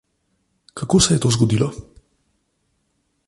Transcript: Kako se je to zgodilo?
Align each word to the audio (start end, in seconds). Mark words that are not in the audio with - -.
Kako 0.73 0.99
se 1.07 1.13
je 1.13 1.19
to 1.25 1.31
zgodilo? 1.37 1.71